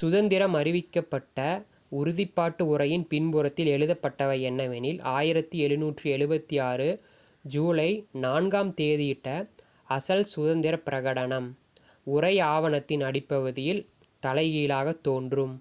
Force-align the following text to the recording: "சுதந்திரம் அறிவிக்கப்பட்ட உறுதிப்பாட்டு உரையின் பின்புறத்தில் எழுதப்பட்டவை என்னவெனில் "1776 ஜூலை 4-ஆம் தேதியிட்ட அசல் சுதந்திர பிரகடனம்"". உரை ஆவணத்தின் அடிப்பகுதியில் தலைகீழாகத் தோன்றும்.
"சுதந்திரம் 0.00 0.54
அறிவிக்கப்பட்ட 0.54 1.38
உறுதிப்பாட்டு 1.92 2.62
உரையின் 2.72 3.06
பின்புறத்தில் 3.06 3.70
எழுதப்பட்டவை 3.72 4.36
என்னவெனில் 4.48 4.98
"1776 5.12 6.88
ஜூலை 7.44 7.88
4-ஆம் 8.24 8.72
தேதியிட்ட 8.74 9.30
அசல் 9.88 10.24
சுதந்திர 10.34 10.76
பிரகடனம்"". 10.84 11.48
உரை 12.06 12.34
ஆவணத்தின் 12.50 13.04
அடிப்பகுதியில் 13.08 13.82
தலைகீழாகத் 14.22 15.02
தோன்றும். 15.02 15.56